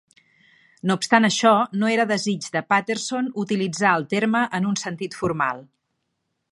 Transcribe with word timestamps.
No 0.91 0.95
obstant 0.99 1.27
això, 1.29 1.51
no 1.83 1.91
era 1.97 2.07
desig 2.13 2.47
de 2.57 2.63
Patterson 2.73 3.31
utilitzar 3.45 3.93
el 4.01 4.09
terme 4.17 4.43
en 4.61 4.69
un 4.73 4.83
sentit 4.87 5.21
formal. 5.21 5.65